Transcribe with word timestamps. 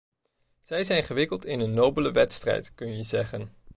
Zij 0.59 0.83
zijn 0.83 1.03
gewikkeld 1.03 1.45
in 1.45 1.59
een 1.59 1.73
nobele 1.73 2.11
wedstrijd, 2.11 2.73
kun 2.75 2.95
je 2.97 3.03
zeggen. 3.03 3.51